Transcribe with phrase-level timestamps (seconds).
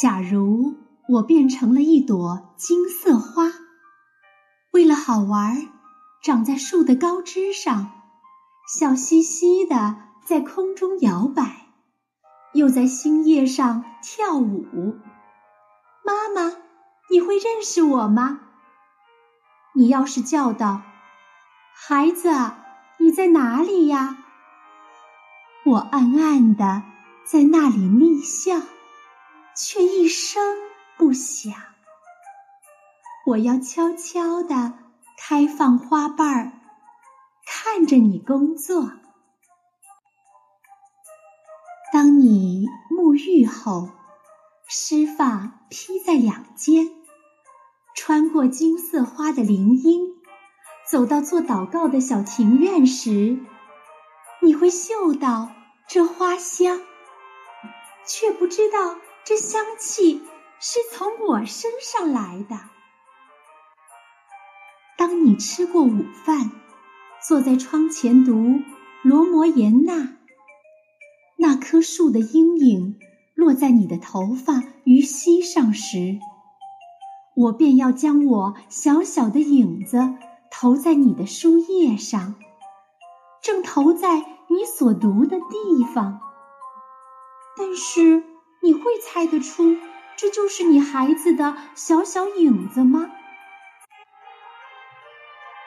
[0.00, 0.76] 假如
[1.08, 3.52] 我变成了一朵金色花，
[4.70, 5.72] 为了好玩，
[6.22, 7.90] 长在树的高枝上，
[8.72, 11.66] 笑嘻嘻的在空中摇摆，
[12.52, 14.94] 又在新叶上跳舞。
[16.04, 16.54] 妈妈，
[17.10, 18.38] 你会认识我吗？
[19.74, 20.80] 你要是叫道
[21.74, 22.30] ：“孩子，
[23.00, 24.16] 你在哪里呀？”
[25.66, 26.84] 我暗暗的
[27.24, 28.60] 在那里逆笑。
[29.60, 30.40] 却一声
[30.96, 31.52] 不响。
[33.26, 34.72] 我要悄悄地
[35.18, 36.52] 开放花瓣儿，
[37.44, 38.92] 看着你工作。
[41.92, 43.90] 当你沐浴后，
[44.68, 46.88] 湿发披在两肩，
[47.96, 50.14] 穿过金色花的林荫，
[50.88, 53.40] 走到做祷告的小庭院时，
[54.40, 55.50] 你会嗅到
[55.88, 56.80] 这花香，
[58.06, 58.96] 却不知道。
[59.24, 60.22] 这香气
[60.58, 62.58] 是从我身上来的。
[64.96, 66.50] 当你吃过午饭，
[67.26, 68.32] 坐在窗前读
[69.02, 69.94] 《罗摩衍那》，
[71.36, 72.98] 那棵树的阴影
[73.34, 76.18] 落在你的头发与膝上时，
[77.36, 80.14] 我便要将我小小的影子
[80.50, 82.34] 投在你的书页上，
[83.42, 84.16] 正投在
[84.48, 86.18] 你所读的地方。
[87.58, 88.24] 但是。
[88.68, 89.78] 你会猜得出
[90.18, 93.10] 这就是你孩子的小小影子吗？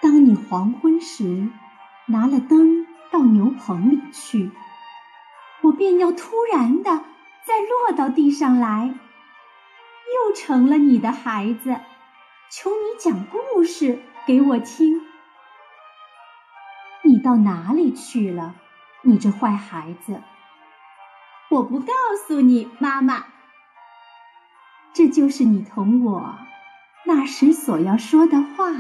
[0.04, 1.50] 当你黄昏时
[2.06, 4.52] 拿了灯到牛棚里去，
[5.64, 7.04] 我便要突然的
[7.44, 8.94] 再落到地上来，
[10.14, 11.80] 又成了你的孩子。
[12.52, 15.02] 求你讲故事给我听。
[17.04, 18.54] 你到哪里去了，
[19.02, 20.22] 你这坏孩子？
[21.52, 21.94] 我不告
[22.26, 23.26] 诉你，妈妈。
[24.94, 26.38] 这就是你同我
[27.06, 28.72] 那时所要说的话。